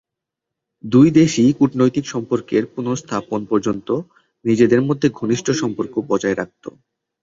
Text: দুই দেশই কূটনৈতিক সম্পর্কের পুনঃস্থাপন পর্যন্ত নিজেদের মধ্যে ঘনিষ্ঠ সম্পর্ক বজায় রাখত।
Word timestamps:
দুই 0.83 1.07
দেশই 1.11 1.51
কূটনৈতিক 1.53 2.05
সম্পর্কের 2.07 2.63
পুনঃস্থাপন 2.73 3.41
পর্যন্ত 3.45 3.87
নিজেদের 4.45 4.81
মধ্যে 4.87 5.07
ঘনিষ্ঠ 5.19 5.47
সম্পর্ক 5.61 5.93
বজায় 6.09 6.37
রাখত। 6.37 6.65